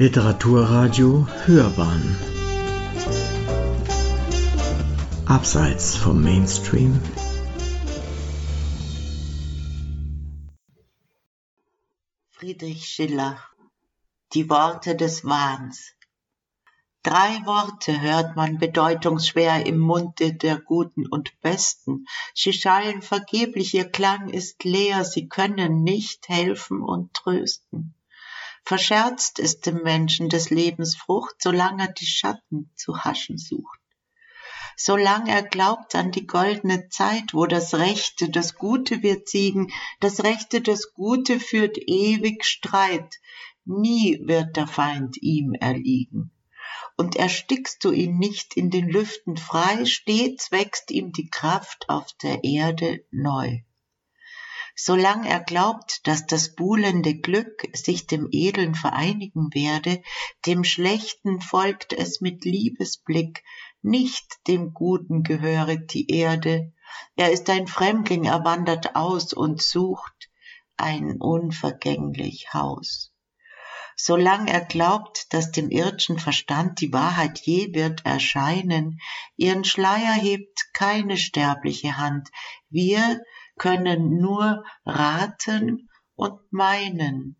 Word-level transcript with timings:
Literaturradio 0.00 1.26
Hörbahn 1.44 2.16
Abseits 5.26 5.96
vom 5.96 6.22
Mainstream 6.22 7.00
Friedrich 12.30 12.84
Schiller 12.84 13.42
Die 14.34 14.48
Worte 14.48 14.94
des 14.94 15.24
Wahns 15.24 15.94
Drei 17.02 17.44
Worte 17.44 18.00
hört 18.00 18.36
man 18.36 18.58
bedeutungsschwer 18.58 19.66
im 19.66 19.80
Munde 19.80 20.32
der 20.32 20.60
Guten 20.60 21.08
und 21.08 21.32
Besten. 21.40 22.04
Sie 22.34 22.52
schallen 22.52 23.02
vergeblich, 23.02 23.74
ihr 23.74 23.90
Klang 23.90 24.28
ist 24.28 24.62
leer, 24.62 25.04
sie 25.04 25.26
können 25.26 25.82
nicht 25.82 26.28
helfen 26.28 26.82
und 26.82 27.14
trösten. 27.14 27.96
Verscherzt 28.68 29.38
ist 29.38 29.64
dem 29.64 29.82
Menschen 29.82 30.28
des 30.28 30.50
Lebens 30.50 30.94
Frucht, 30.94 31.36
solange 31.40 31.84
er 31.84 31.92
die 31.94 32.04
Schatten 32.04 32.70
zu 32.76 33.02
haschen 33.02 33.38
sucht. 33.38 33.80
Solange 34.76 35.30
er 35.30 35.42
glaubt 35.42 35.94
an 35.94 36.10
die 36.10 36.26
goldene 36.26 36.90
Zeit, 36.90 37.32
wo 37.32 37.46
das 37.46 37.76
Rechte, 37.76 38.28
das 38.28 38.56
Gute 38.56 39.02
wird 39.02 39.26
siegen, 39.26 39.72
das 40.00 40.22
Rechte, 40.22 40.60
das 40.60 40.92
Gute 40.92 41.40
führt 41.40 41.78
ewig 41.78 42.44
Streit, 42.44 43.14
nie 43.64 44.20
wird 44.26 44.54
der 44.58 44.66
Feind 44.66 45.16
ihm 45.22 45.54
erliegen 45.54 46.30
und 46.98 47.16
erstickst 47.16 47.82
du 47.82 47.90
ihn 47.90 48.18
nicht 48.18 48.54
in 48.54 48.68
den 48.68 48.86
Lüften 48.86 49.38
frei, 49.38 49.86
stets 49.86 50.52
wächst 50.52 50.90
ihm 50.90 51.12
die 51.12 51.30
Kraft 51.30 51.88
auf 51.88 52.12
der 52.22 52.44
Erde 52.44 53.02
neu. 53.10 53.60
Solang 54.80 55.24
er 55.24 55.40
glaubt, 55.40 56.06
dass 56.06 56.26
das 56.26 56.54
buhlende 56.54 57.16
Glück 57.16 57.68
sich 57.72 58.06
dem 58.06 58.28
Edeln 58.30 58.76
vereinigen 58.76 59.52
werde, 59.52 60.00
dem 60.46 60.62
Schlechten 60.62 61.40
folgt 61.40 61.92
es 61.92 62.20
mit 62.20 62.44
Liebesblick, 62.44 63.42
nicht 63.82 64.36
dem 64.46 64.74
Guten 64.74 65.24
gehöret 65.24 65.92
die 65.94 66.08
Erde, 66.08 66.72
er 67.16 67.32
ist 67.32 67.50
ein 67.50 67.66
Fremdling, 67.66 68.22
er 68.26 68.44
wandert 68.44 68.94
aus 68.94 69.32
und 69.32 69.60
sucht 69.60 70.30
ein 70.76 71.20
unvergänglich 71.20 72.54
Haus. 72.54 73.12
Solang 73.96 74.46
er 74.46 74.60
glaubt, 74.60 75.34
dass 75.34 75.50
dem 75.50 75.70
irdschen 75.70 76.20
Verstand 76.20 76.80
die 76.80 76.92
Wahrheit 76.92 77.40
je 77.40 77.74
wird 77.74 78.06
erscheinen, 78.06 79.00
ihren 79.34 79.64
Schleier 79.64 80.14
hebt 80.14 80.72
keine 80.72 81.16
sterbliche 81.16 81.96
Hand, 81.96 82.28
wir 82.70 83.20
können 83.58 84.18
nur 84.18 84.64
raten 84.86 85.90
und 86.14 86.40
meinen. 86.52 87.36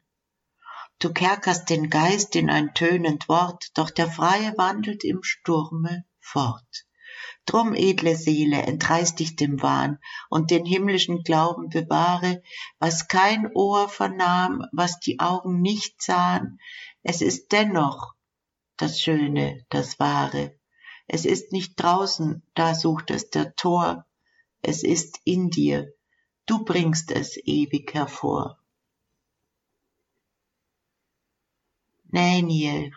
Du 0.99 1.13
kerkerst 1.13 1.71
den 1.71 1.91
Geist 1.91 2.35
in 2.37 2.51
ein 2.51 2.75
tönend 2.75 3.29
Wort, 3.29 3.71
doch 3.75 3.91
der 3.91 4.11
Freie 4.11 4.57
wandelt 4.59 5.05
im 5.05 5.23
Sturme 5.23 6.05
fort. 6.21 6.87
Drum, 7.47 7.75
edle 7.75 8.17
Seele, 8.17 8.63
entreiß 8.63 9.15
dich 9.15 9.37
dem 9.37 9.63
Wahn 9.63 9.99
und 10.29 10.51
den 10.51 10.67
himmlischen 10.67 11.23
Glauben 11.23 11.71
bewahre, 11.71 12.43
was 12.79 13.09
kein 13.09 13.51
Ohr 13.55 13.89
vernahm, 13.89 14.67
was 14.73 15.01
die 15.01 15.19
Augen 15.19 15.63
nicht 15.63 16.03
sahen, 16.03 16.59
es 17.03 17.23
ist 17.23 17.53
dennoch 17.53 18.15
das 18.77 19.01
Schöne, 19.01 19.65
das 19.71 19.99
Wahre. 19.99 20.59
Es 21.07 21.25
ist 21.25 21.53
nicht 21.53 21.77
draußen, 21.77 22.43
da 22.55 22.75
sucht 22.75 23.11
es 23.11 23.31
der 23.31 23.55
Tor, 23.55 24.05
es 24.61 24.83
ist 24.83 25.21
in 25.25 25.49
dir, 25.49 25.95
du 26.49 26.65
bringst 26.65 27.11
es 27.13 27.37
ewig 27.37 27.95
hervor. 27.95 28.59
Näniel, 32.11 32.93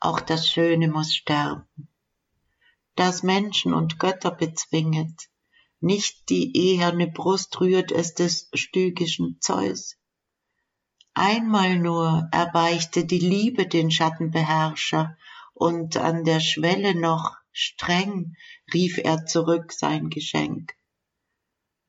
auch 0.00 0.20
das 0.20 0.48
Schöne 0.48 0.88
muss 0.88 1.14
sterben 1.14 1.68
das 2.98 3.22
Menschen 3.22 3.74
und 3.74 4.00
Götter 4.00 4.32
bezwinget. 4.32 5.28
Nicht 5.80 6.28
die 6.30 6.56
eherne 6.56 7.06
Brust 7.06 7.60
rührt 7.60 7.92
es 7.92 8.14
des 8.14 8.48
stygischen 8.52 9.38
Zeus. 9.40 9.96
Einmal 11.14 11.78
nur 11.78 12.28
erbeichte 12.32 13.04
die 13.04 13.20
Liebe 13.20 13.68
den 13.68 13.92
Schattenbeherrscher, 13.92 15.16
und 15.54 15.96
an 15.96 16.24
der 16.24 16.40
Schwelle 16.40 16.94
noch 16.94 17.36
streng 17.52 18.36
rief 18.72 18.98
er 18.98 19.26
zurück 19.26 19.72
sein 19.72 20.08
Geschenk. 20.08 20.74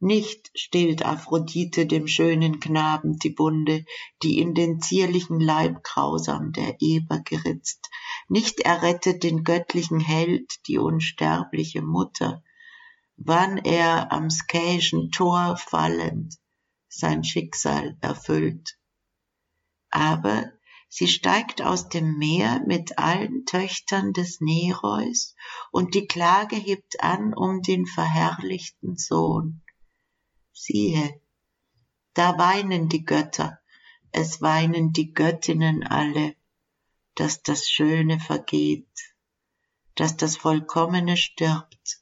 Nicht 0.01 0.49
stillt 0.55 1.05
Aphrodite 1.05 1.85
dem 1.85 2.07
schönen 2.07 2.61
Knaben 2.61 3.19
die 3.19 3.37
Wunde, 3.37 3.83
die 4.23 4.39
in 4.39 4.53
den 4.53 4.79
zierlichen 4.79 5.41
Leib 5.41 5.83
grausam 5.83 6.53
der 6.53 6.77
Eber 6.79 7.19
geritzt, 7.19 7.89
nicht 8.29 8.61
errettet 8.61 9.23
den 9.23 9.43
göttlichen 9.43 9.99
Held 9.99 10.65
die 10.67 10.77
unsterbliche 10.77 11.81
Mutter, 11.81 12.41
wann 13.17 13.57
er 13.57 14.13
am 14.13 14.29
skäischen 14.29 15.11
Tor 15.11 15.57
fallend 15.57 16.37
sein 16.87 17.25
Schicksal 17.25 17.97
erfüllt. 17.99 18.79
Aber 19.89 20.49
sie 20.87 21.09
steigt 21.09 21.61
aus 21.61 21.89
dem 21.89 22.17
Meer 22.17 22.63
mit 22.65 22.97
allen 22.97 23.45
Töchtern 23.45 24.13
des 24.13 24.39
Nereus 24.39 25.35
und 25.73 25.93
die 25.93 26.07
Klage 26.07 26.55
hebt 26.55 27.03
an 27.03 27.33
um 27.33 27.61
den 27.61 27.85
verherrlichten 27.85 28.95
Sohn. 28.95 29.61
Siehe, 30.61 31.21
da 32.13 32.37
weinen 32.37 32.89
die 32.89 33.05
Götter, 33.05 33.61
es 34.11 34.41
weinen 34.41 34.91
die 34.91 35.13
Göttinnen 35.13 35.87
alle, 35.87 36.35
dass 37.15 37.43
das 37.43 37.69
Schöne 37.69 38.19
vergeht, 38.19 39.15
dass 39.95 40.17
das 40.17 40.35
Vollkommene 40.35 41.15
stirbt. 41.15 42.01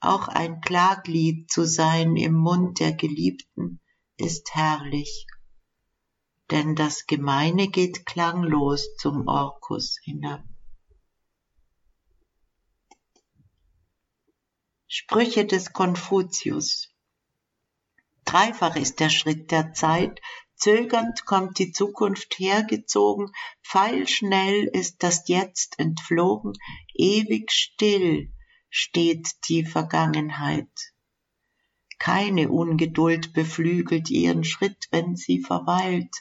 Auch 0.00 0.28
ein 0.28 0.60
Klaglied 0.60 1.50
zu 1.50 1.64
sein 1.64 2.16
im 2.16 2.34
Mund 2.34 2.80
der 2.80 2.92
Geliebten 2.92 3.80
ist 4.18 4.54
herrlich, 4.54 5.26
denn 6.50 6.76
das 6.76 7.06
Gemeine 7.06 7.68
geht 7.68 8.04
klanglos 8.04 8.94
zum 8.96 9.26
Orkus 9.26 9.98
hinab. 10.02 10.44
Sprüche 14.86 15.46
des 15.46 15.72
Konfuzius 15.72 16.91
Dreifach 18.32 18.76
ist 18.76 18.98
der 19.00 19.10
Schritt 19.10 19.50
der 19.50 19.74
Zeit, 19.74 20.18
Zögernd 20.54 21.26
kommt 21.26 21.58
die 21.58 21.70
Zukunft 21.70 22.38
hergezogen, 22.38 23.30
pfeilschnell 23.62 24.70
ist 24.72 25.02
das 25.02 25.28
Jetzt 25.28 25.78
entflogen, 25.78 26.54
ewig 26.94 27.52
still 27.52 28.32
steht 28.70 29.28
die 29.50 29.66
Vergangenheit. 29.66 30.70
Keine 31.98 32.48
Ungeduld 32.48 33.34
beflügelt 33.34 34.08
ihren 34.08 34.44
Schritt, 34.44 34.88
wenn 34.90 35.14
sie 35.14 35.40
verweilt, 35.40 36.16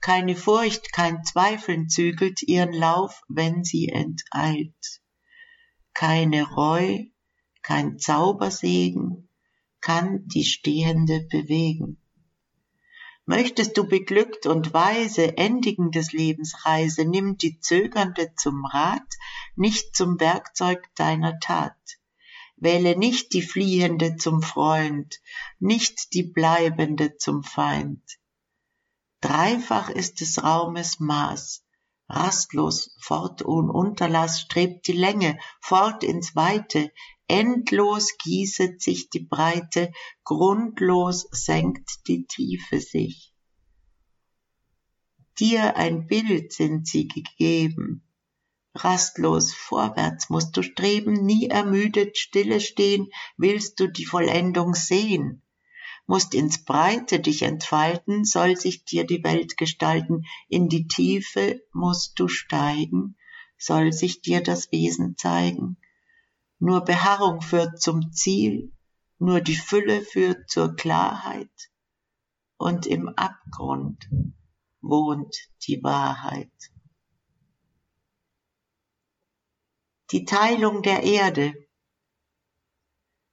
keine 0.00 0.36
Furcht, 0.36 0.90
kein 0.94 1.22
Zweifeln 1.22 1.90
zügelt 1.90 2.40
ihren 2.40 2.72
Lauf, 2.72 3.20
wenn 3.28 3.62
sie 3.62 3.90
enteilt. 3.90 5.02
Keine 5.92 6.48
Reu, 6.48 7.04
kein 7.60 7.98
Zaubersegen 7.98 9.28
kann 9.82 10.26
die 10.28 10.44
Stehende 10.44 11.20
bewegen. 11.30 11.98
Möchtest 13.24 13.76
du 13.76 13.86
beglückt 13.86 14.46
und 14.46 14.72
weise 14.72 15.36
endigen 15.36 15.90
des 15.90 16.12
Lebens 16.12 16.64
Reise, 16.64 17.04
nimm 17.04 17.36
die 17.36 17.60
Zögernde 17.60 18.34
zum 18.34 18.64
Rat, 18.64 19.14
nicht 19.54 19.94
zum 19.94 20.18
Werkzeug 20.18 20.92
deiner 20.96 21.38
Tat. 21.38 21.76
Wähle 22.56 22.96
nicht 22.96 23.32
die 23.32 23.42
Fliehende 23.42 24.16
zum 24.16 24.42
Freund, 24.42 25.20
nicht 25.60 26.14
die 26.14 26.22
Bleibende 26.22 27.16
zum 27.16 27.42
Feind. 27.42 28.02
Dreifach 29.20 29.88
ist 29.88 30.20
des 30.20 30.42
Raumes 30.42 30.98
Maß, 30.98 31.64
rastlos, 32.08 32.96
fort 33.00 33.44
ohne 33.44 33.72
Unterlass 33.72 34.40
strebt 34.40 34.88
die 34.88 34.92
Länge, 34.92 35.38
fort 35.60 36.02
ins 36.02 36.34
Weite, 36.34 36.92
endlos 37.32 38.18
gießet 38.18 38.82
sich 38.82 39.08
die 39.08 39.24
Breite, 39.24 39.90
grundlos 40.22 41.26
senkt 41.30 42.06
die 42.06 42.26
Tiefe 42.26 42.78
sich. 42.78 43.32
Dir 45.38 45.76
ein 45.76 46.06
Bild 46.06 46.52
sind 46.52 46.86
sie 46.86 47.08
gegeben, 47.08 48.02
rastlos 48.74 49.54
vorwärts 49.54 50.28
musst 50.28 50.54
du 50.58 50.62
streben, 50.62 51.24
nie 51.24 51.48
ermüdet 51.48 52.18
stille 52.18 52.60
stehen, 52.60 53.08
willst 53.38 53.80
du 53.80 53.86
die 53.86 54.04
Vollendung 54.04 54.74
sehen, 54.74 55.42
musst 56.06 56.34
ins 56.34 56.64
Breite 56.66 57.18
dich 57.18 57.42
entfalten, 57.42 58.26
soll 58.26 58.56
sich 58.56 58.84
dir 58.84 59.04
die 59.04 59.24
Welt 59.24 59.56
gestalten, 59.56 60.24
in 60.48 60.68
die 60.68 60.86
Tiefe 60.86 61.62
musst 61.72 62.20
du 62.20 62.28
steigen, 62.28 63.16
soll 63.56 63.90
sich 63.94 64.20
dir 64.20 64.42
das 64.42 64.70
Wesen 64.70 65.16
zeigen. 65.16 65.78
Nur 66.64 66.82
Beharrung 66.84 67.40
führt 67.40 67.82
zum 67.82 68.12
Ziel, 68.12 68.70
nur 69.18 69.40
die 69.40 69.56
Fülle 69.56 70.00
führt 70.00 70.48
zur 70.48 70.76
Klarheit 70.76 71.72
und 72.56 72.86
im 72.86 73.08
Abgrund 73.08 74.08
wohnt 74.80 75.36
die 75.66 75.82
Wahrheit. 75.82 76.52
Die 80.12 80.24
Teilung 80.24 80.82
der 80.82 81.02
Erde. 81.02 81.52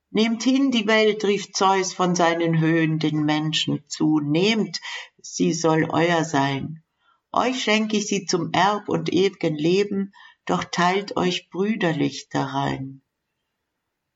Nehmt 0.10 0.42
hin 0.42 0.72
die 0.72 0.88
Welt, 0.88 1.24
rief 1.24 1.52
Zeus 1.52 1.94
von 1.94 2.16
seinen 2.16 2.60
Höhen 2.60 2.98
den 2.98 3.26
Menschen 3.26 3.88
zu, 3.88 4.20
nehmt, 4.20 4.82
sie 5.22 5.54
soll 5.54 5.88
euer 5.92 6.24
sein. 6.26 6.84
Euch 7.32 7.62
schenke 7.62 7.98
ich 7.98 8.08
sie 8.08 8.26
zum 8.26 8.52
Erb 8.54 8.90
und 8.90 9.14
ewigen 9.14 9.54
Leben, 9.54 10.14
doch 10.46 10.64
teilt 10.64 11.16
euch 11.16 11.52
brüderlich 11.52 12.30
darein. 12.30 13.04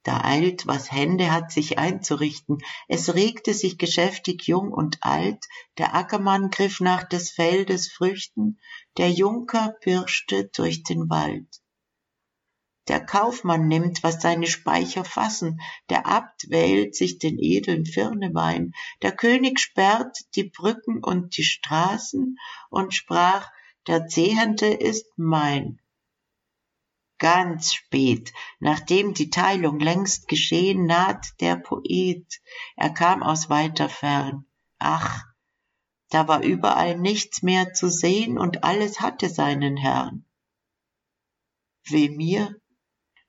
Da 0.04 0.22
eilt, 0.26 0.68
was 0.68 0.92
Hände 0.92 1.32
hat, 1.32 1.52
sich 1.52 1.78
einzurichten. 1.78 2.58
Es 2.90 3.14
regte 3.14 3.54
sich 3.54 3.78
geschäftig 3.78 4.48
jung 4.48 4.74
und 4.74 4.98
alt. 5.02 5.46
Der 5.78 5.96
Ackermann 5.96 6.50
griff 6.50 6.82
nach 6.82 7.04
des 7.04 7.32
Feldes 7.32 7.90
Früchten. 7.90 8.60
Der 8.98 9.10
Junker 9.10 9.76
pirschte 9.80 10.50
durch 10.54 10.84
den 10.84 11.10
Wald. 11.10 11.48
Der 12.90 13.06
Kaufmann 13.06 13.70
nimmt, 13.70 14.04
was 14.04 14.22
seine 14.22 14.48
Speicher 14.48 15.06
fassen. 15.06 15.62
Der 15.90 16.06
Abt 16.06 16.50
wählt 16.50 16.96
sich 16.96 17.18
den 17.18 17.40
edlen 17.40 17.86
Firnewein. 17.86 18.74
Der 19.02 19.14
König 19.14 19.62
sperrt 19.62 20.18
die 20.36 20.44
Brücken 20.44 21.02
und 21.02 21.38
die 21.38 21.44
Straßen 21.44 22.38
und 22.70 22.94
sprach, 22.94 23.50
der 23.88 24.08
Zehente 24.08 24.68
ist 24.68 25.08
mein 25.16 25.80
ganz 27.24 27.74
spät, 27.74 28.34
nachdem 28.60 29.14
die 29.14 29.30
Teilung 29.30 29.80
längst 29.80 30.28
geschehen, 30.28 30.86
naht 30.86 31.40
der 31.40 31.56
Poet. 31.56 32.42
Er 32.76 32.90
kam 32.90 33.24
aus 33.24 33.50
weiter 33.50 33.88
Fern. 33.88 34.46
Ach, 34.78 35.24
da 36.10 36.28
war 36.28 36.44
überall 36.44 37.00
nichts 37.00 37.42
mehr 37.42 37.72
zu 37.72 37.90
sehen 37.90 38.38
und 38.38 38.66
alles 38.66 39.00
hatte 39.00 39.30
seinen 39.30 39.78
Herrn. 39.78 40.26
Weh 41.86 42.10
mir, 42.10 42.58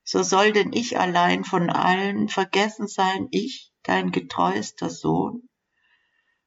so 0.02 0.24
soll 0.24 0.50
denn 0.50 0.72
ich 0.72 0.98
allein 0.98 1.44
von 1.44 1.70
allen 1.70 2.28
vergessen 2.28 2.88
sein, 2.88 3.28
ich, 3.30 3.72
dein 3.84 4.10
getreuster 4.10 4.90
Sohn? 4.90 5.48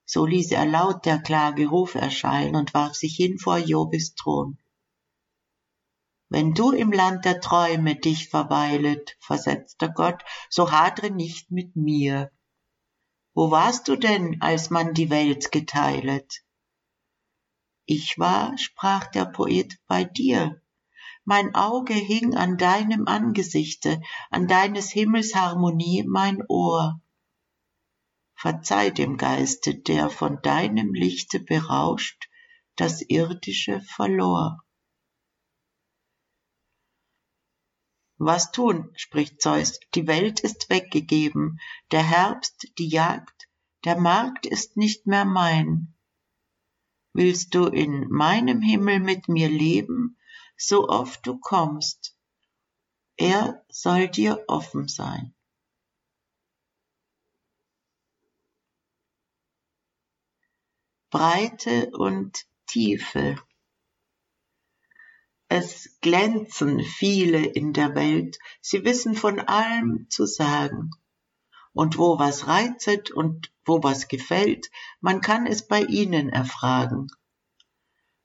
So 0.04 0.26
ließ 0.26 0.52
er 0.52 0.66
laut 0.66 1.06
der 1.06 1.20
Klage 1.20 1.68
Ruf 1.68 1.96
erschallen 1.96 2.58
und 2.58 2.74
warf 2.74 2.96
sich 2.96 3.16
hin 3.16 3.40
vor 3.40 3.58
Jobis 3.58 4.16
Thron. 4.16 4.58
Wenn 6.30 6.54
du 6.54 6.72
im 6.72 6.92
Land 6.92 7.24
der 7.24 7.40
Träume 7.40 7.96
dich 7.96 8.30
verweilet, 8.30 9.16
versetzte 9.20 9.92
Gott, 9.92 10.24
so 10.50 10.72
hadre 10.72 11.10
nicht 11.10 11.52
mit 11.52 11.76
mir. 11.76 12.32
Wo 13.34 13.50
warst 13.52 13.88
du 13.88 13.96
denn, 13.96 14.42
als 14.42 14.70
man 14.70 14.94
die 14.94 15.10
Welt 15.10 15.52
geteilet? 15.52 16.44
Ich 17.86 18.20
war, 18.20 18.58
sprach 18.58 19.08
der 19.08 19.26
Poet, 19.26 19.80
bei 19.88 20.04
dir. 20.04 20.62
Mein 21.24 21.56
Auge 21.56 21.94
hing 21.94 22.36
an 22.36 22.58
deinem 22.58 23.08
Angesichte, 23.08 24.02
an 24.30 24.48
deines 24.48 24.92
Himmels 24.92 25.34
Harmonie 25.36 26.04
mein 26.06 26.44
Ohr. 26.50 27.02
Verzeih 28.36 28.90
dem 28.90 29.16
Geiste, 29.16 29.76
der 29.76 30.10
von 30.10 30.42
deinem 30.42 30.94
Lichte 30.94 31.40
berauscht, 31.40 32.30
das 32.76 33.02
Irdische 33.02 33.82
verlor. 33.82 34.64
Was 38.20 38.52
tun, 38.52 38.92
spricht 38.96 39.42
Zeus, 39.42 39.80
die 39.94 40.08
Welt 40.08 40.40
ist 40.40 40.70
weggegeben, 40.70 41.60
der 41.92 42.04
Herbst, 42.04 42.68
die 42.80 42.88
Jagd, 42.88 43.48
der 43.86 44.00
Markt 44.00 44.48
ist 44.48 44.76
nicht 44.76 45.06
mehr 45.06 45.24
mein. 45.24 45.94
Willst 47.14 47.54
du 47.54 47.68
in 47.68 48.10
meinem 48.10 48.62
Himmel 48.62 49.00
mit 49.00 49.28
mir 49.28 49.50
leben, 49.50 50.18
so 50.58 50.90
oft 50.90 51.26
du 51.28 51.38
kommst, 51.38 52.18
er 53.18 53.64
soll 53.70 54.08
dir 54.08 54.44
offen 54.48 54.88
sein. 54.88 55.36
Breite 61.10 61.92
und 61.92 62.46
Tiefe 62.66 63.38
es 65.50 65.98
glänzen 66.02 66.82
viele 66.82 67.46
in 67.46 67.72
der 67.74 67.96
Welt, 67.96 68.38
sie 68.62 68.84
wissen 68.84 69.16
von 69.16 69.40
allem 69.40 70.08
zu 70.10 70.26
sagen. 70.26 70.92
Und 71.74 71.98
wo 71.98 72.20
was 72.20 72.48
reizet 72.48 73.12
und 73.12 73.52
wo 73.66 73.82
was 73.84 74.08
gefällt, 74.08 74.70
man 75.00 75.22
kann 75.22 75.46
es 75.46 75.68
bei 75.68 75.84
ihnen 75.84 76.30
erfragen. 76.30 77.08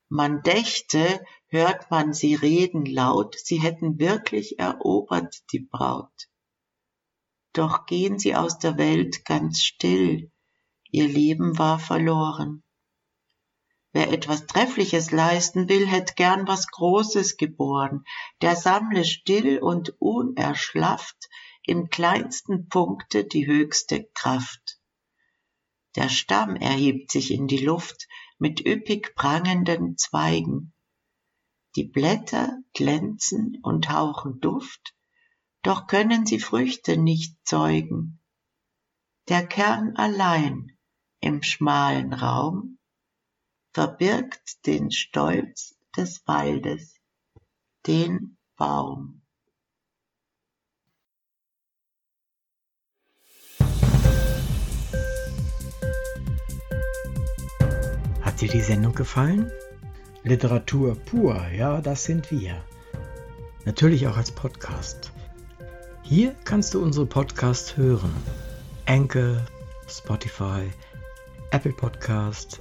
Man 0.08 0.42
dächte, 0.42 1.24
hört 1.46 1.90
man 1.90 2.12
sie 2.12 2.34
reden 2.34 2.86
laut, 2.86 3.36
sie 3.38 3.60
hätten 3.60 3.98
wirklich 3.98 4.58
erobert 4.58 5.42
die 5.52 5.60
Braut. 5.60 6.28
Doch 7.52 7.86
gehen 7.86 8.18
sie 8.18 8.34
aus 8.34 8.58
der 8.58 8.78
Welt 8.78 9.24
ganz 9.24 9.62
still, 9.62 10.30
ihr 10.90 11.06
Leben 11.06 11.58
war 11.58 11.78
verloren. 11.78 12.62
Wer 13.94 14.10
etwas 14.10 14.46
Treffliches 14.46 15.10
leisten 15.10 15.68
will, 15.68 15.86
hätt 15.86 16.16
gern 16.16 16.48
was 16.48 16.66
Großes 16.68 17.36
geboren. 17.36 18.04
Der 18.40 18.56
sammle 18.56 19.04
still 19.04 19.58
und 19.58 19.94
unerschlafft 20.00 21.28
im 21.64 21.90
kleinsten 21.90 22.68
Punkte 22.68 23.24
die 23.24 23.46
höchste 23.46 24.08
Kraft. 24.14 24.80
Der 25.94 26.08
Stamm 26.08 26.56
erhebt 26.56 27.10
sich 27.10 27.30
in 27.30 27.46
die 27.46 27.64
Luft 27.64 28.08
mit 28.38 28.64
üppig 28.64 29.14
prangenden 29.14 29.98
Zweigen. 29.98 30.72
Die 31.76 31.84
Blätter 31.84 32.58
glänzen 32.72 33.58
und 33.62 33.90
hauchen 33.90 34.40
Duft, 34.40 34.94
doch 35.62 35.86
können 35.86 36.24
sie 36.24 36.38
Früchte 36.38 36.96
nicht 36.96 37.36
zeugen. 37.44 38.20
Der 39.28 39.46
Kern 39.46 39.96
allein 39.96 40.76
im 41.20 41.42
schmalen 41.42 42.12
Raum 42.14 42.78
verbirgt 43.72 44.66
den 44.66 44.90
Stolz 44.90 45.74
des 45.96 46.26
Waldes, 46.26 46.94
den 47.86 48.36
Baum. 48.56 49.22
Hat 58.20 58.40
dir 58.40 58.48
die 58.48 58.60
Sendung 58.60 58.94
gefallen? 58.94 59.50
Literatur 60.22 60.94
pur, 60.94 61.48
ja, 61.48 61.80
das 61.80 62.04
sind 62.04 62.30
wir. 62.30 62.62
Natürlich 63.64 64.06
auch 64.06 64.16
als 64.16 64.30
Podcast. 64.32 65.12
Hier 66.02 66.36
kannst 66.44 66.74
du 66.74 66.82
unsere 66.82 67.06
Podcasts 67.06 67.76
hören. 67.76 68.12
Anchor, 68.86 69.46
Spotify, 69.88 70.70
Apple 71.50 71.72
Podcast, 71.72 72.60